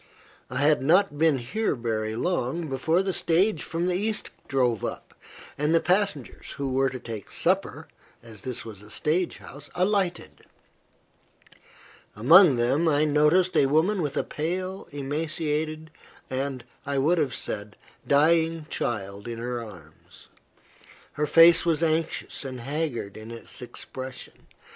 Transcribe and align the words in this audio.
I 0.49 0.57
had 0.61 0.81
not 0.81 1.19
been 1.19 1.37
here 1.37 1.75
very 1.75 2.15
long 2.15 2.67
before 2.69 3.03
the 3.03 3.13
stage 3.13 3.61
from 3.61 3.85
the 3.85 3.93
East 3.93 4.31
drove 4.47 4.83
up, 4.83 5.13
and 5.59 5.75
the 5.75 5.79
passengers, 5.79 6.53
who 6.53 6.73
were 6.73 6.89
to 6.89 6.97
take 6.97 7.29
supper, 7.29 7.87
as 8.23 8.41
this 8.41 8.65
was 8.65 8.81
a 8.81 8.89
stage 8.89 9.37
house, 9.37 9.69
alighted. 9.75 10.45
Among 12.15 12.55
them, 12.55 12.87
I 12.87 13.05
noticed 13.05 13.55
a 13.55 13.67
woman 13.67 14.01
with 14.01 14.17
a 14.17 14.23
pale, 14.23 14.87
emaciated, 14.89 15.91
and, 16.31 16.63
I 16.83 16.97
would 16.97 17.19
have 17.19 17.35
said, 17.35 17.77
dying 18.07 18.65
child 18.71 19.27
in 19.27 19.37
her 19.37 19.63
arms. 19.63 20.29
Her 21.13 21.27
face 21.27 21.63
was 21.63 21.83
anxious 21.83 22.43
and 22.43 22.59
haggard 22.61 23.15
in 23.17 23.29
its 23.29 23.61
expression. 23.61 24.47